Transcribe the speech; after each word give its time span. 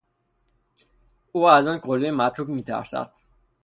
او 1.31 1.45
از 1.47 1.67
آن 1.67 1.79
کلبهی 1.79 2.11
متروک 2.11 2.49
میترسد. 2.49 3.11